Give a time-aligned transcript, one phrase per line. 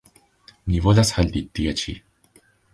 [0.71, 1.97] Ni volas halti tie ĉi.